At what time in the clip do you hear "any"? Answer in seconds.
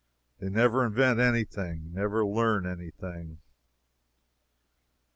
1.19-1.43, 2.65-2.89